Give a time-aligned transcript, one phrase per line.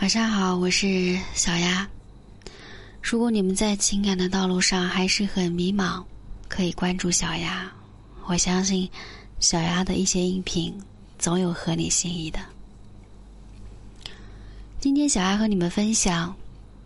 [0.00, 1.86] 晚上好，我是小丫。
[3.02, 6.04] 如果你们在情感的道路上还是很迷茫，
[6.46, 7.68] 可以关注小丫。
[8.26, 8.88] 我相信
[9.40, 10.72] 小丫的一些音频
[11.18, 12.38] 总有合你心意的。
[14.78, 16.32] 今天小丫和你们分享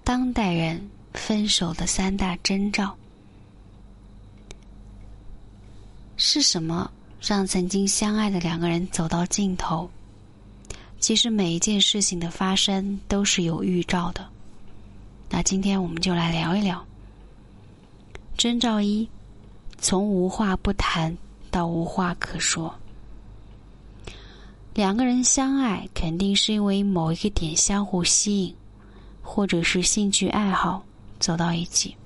[0.03, 2.97] 当代人分手的三大征兆。
[6.17, 6.91] 是什么
[7.21, 9.89] 让曾经相爱的两个人走到尽头？
[11.03, 14.25] 其实每一件事情的发生都是有预兆的。
[15.29, 16.81] 那今天我们就来聊一聊。
[18.39, 19.09] 征兆一：
[19.79, 21.15] 从无话不谈
[21.51, 22.73] 到无话可说。
[24.75, 28.55] 两个人相爱，肯定是因为某一个点相互吸引，
[29.21, 30.85] 或者是兴趣爱好
[31.19, 31.97] 走到一起。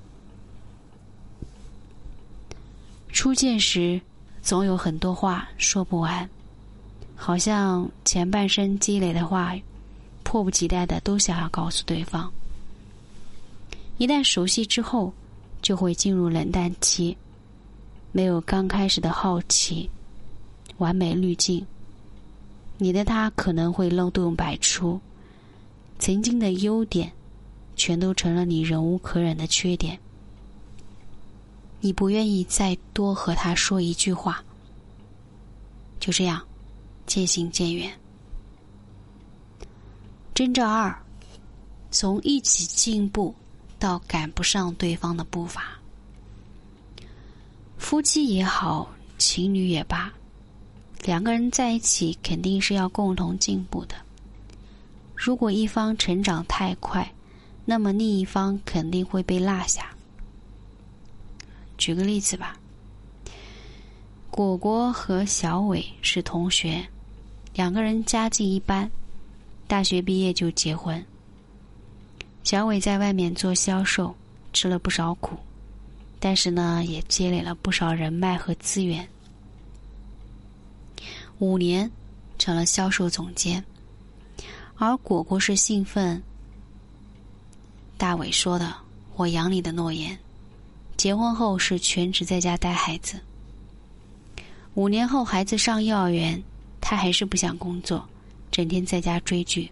[3.11, 4.01] 初见时，
[4.41, 6.27] 总有很多话说不完。
[7.19, 9.53] 好像前半生积累的话，
[10.23, 12.31] 迫不及待的都想要告诉对方。
[13.97, 15.11] 一旦熟悉之后，
[15.61, 17.17] 就会进入冷淡期，
[18.11, 19.89] 没有刚开始的好奇，
[20.77, 21.65] 完美滤镜。
[22.77, 25.01] 你的他可能会漏洞百出，
[25.97, 27.11] 曾经的优点，
[27.75, 29.97] 全都成了你忍无可忍的缺点。
[31.81, 34.43] 你不愿意再多和他说一句话，
[35.99, 36.46] 就这样。
[37.07, 37.91] 渐行渐远。
[40.35, 40.95] 征兆二：
[41.89, 43.33] 从一起进步
[43.79, 45.79] 到赶不上对方的步伐。
[47.79, 50.13] 夫妻也好，情侣也罢，
[51.03, 53.95] 两个人在一起肯定是要共同进步的。
[55.15, 57.11] 如果一方成长太快，
[57.65, 59.89] 那么另一方肯定会被落下。
[61.77, 62.57] 举个例子吧，
[64.29, 66.87] 果果和小伟是同学。
[67.57, 68.87] 两个人家境一般，
[69.67, 71.03] 大学毕业就结婚。
[72.43, 74.15] 小伟在外面做销售，
[74.53, 75.35] 吃了不少苦，
[76.19, 79.09] 但是呢，也积累了不少人脉和资源。
[81.39, 81.89] 五年
[82.37, 83.65] 成了销售总监，
[84.75, 86.21] 而果果是兴奋。
[87.97, 88.71] 大伟说的
[89.17, 90.15] “我养你的”诺言，
[90.95, 93.19] 结婚后是全职在家带孩子。
[94.75, 96.39] 五年后，孩子上幼儿园。
[96.89, 98.07] 他还是不想工作，
[98.49, 99.69] 整天在家追剧。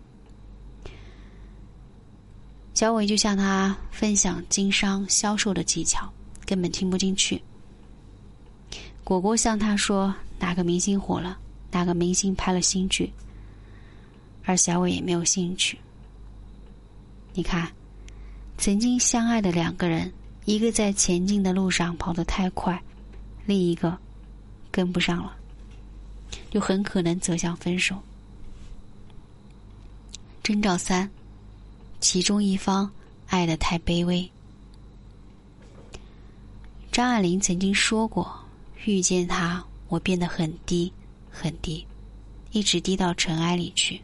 [2.74, 6.12] 小伟就向他分享经商销售的技巧，
[6.46, 7.42] 根本听不进去。
[9.06, 11.40] 果果向他说哪个明星火了，
[11.72, 13.09] 哪个明星拍了新剧，
[14.44, 15.80] 而小伟也没有兴趣。
[17.34, 17.72] 你看，
[18.58, 20.12] 曾经相爱的两个人，
[20.44, 22.78] 一个在前进的路上跑得太快，
[23.46, 23.98] 另一个
[24.70, 25.34] 跟不上了。
[26.50, 27.95] 就很可能走向分手。
[30.41, 31.09] 征兆三，
[32.00, 32.89] 其中一方
[33.28, 34.29] 爱的太卑微。
[36.91, 38.33] 张爱玲曾经说过
[38.85, 40.94] ：“遇见他，我变得很低，
[41.29, 41.85] 很低，
[42.51, 44.01] 一直低到尘埃里去。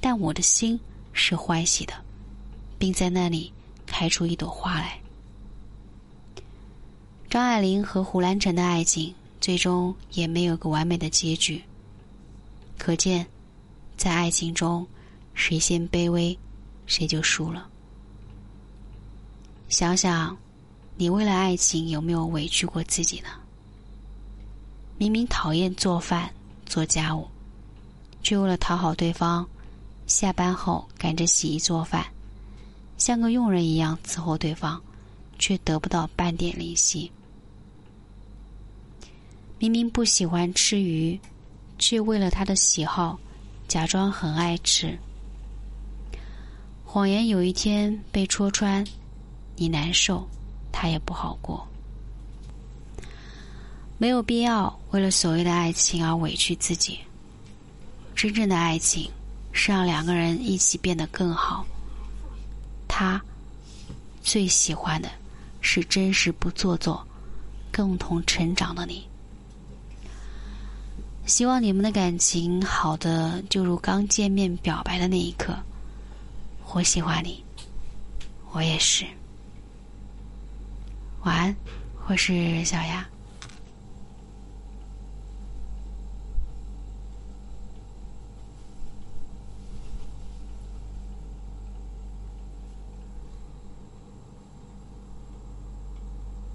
[0.00, 0.78] 但我的心
[1.12, 1.94] 是欢喜的，
[2.78, 3.52] 并在那里
[3.86, 5.00] 开出一朵花来。”
[7.30, 9.14] 张爱玲和胡兰成的爱情。
[9.40, 11.62] 最终也没有个完美的结局。
[12.78, 13.26] 可见，
[13.96, 14.86] 在爱情中，
[15.34, 16.38] 谁先卑微，
[16.86, 17.68] 谁就输了。
[19.68, 20.36] 想想，
[20.96, 23.28] 你为了爱情有没有委屈过自己呢？
[24.98, 26.30] 明明讨厌做饭、
[26.66, 27.26] 做家务，
[28.22, 29.48] 却为了讨好对方，
[30.06, 32.04] 下班后赶着洗衣做饭，
[32.98, 34.82] 像个佣人一样伺候对方，
[35.38, 37.10] 却得不到半点怜惜。
[39.60, 41.20] 明明不喜欢吃鱼，
[41.78, 43.20] 却为了他的喜好，
[43.68, 44.98] 假装很爱吃。
[46.82, 48.82] 谎言有一天被戳穿，
[49.56, 50.26] 你难受，
[50.72, 51.68] 他也不好过。
[53.98, 56.98] 没有必要为了所谓的爱情而委屈自己。
[58.16, 59.10] 真正的爱情
[59.52, 61.66] 是让两个人一起变得更好。
[62.88, 63.20] 他
[64.22, 65.10] 最喜欢的
[65.60, 67.06] 是真实不做作、
[67.70, 69.06] 共同成长的你。
[71.30, 75.56] 希望你们的感情好的就如刚见面表白的那一刻。
[76.72, 77.44] 我喜欢你，
[78.50, 79.06] 我也是。
[81.22, 81.56] 晚安，
[82.08, 83.06] 我是小丫。